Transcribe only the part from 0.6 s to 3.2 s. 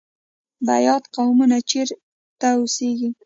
بیات قومونه چیرته اوسیږي؟